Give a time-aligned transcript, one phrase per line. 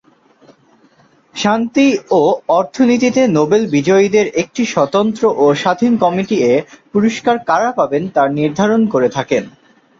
[1.35, 1.87] শান্তি
[2.11, 2.21] ও
[2.57, 6.55] অর্থনীতিতে নোবেল বিজয়ীদের একটি স্বতন্ত্র ও স্বাধীন কমিটি এ
[6.91, 9.43] পুরস্কার কারা পাবেন তা নির্ধারণ করে থাকেন।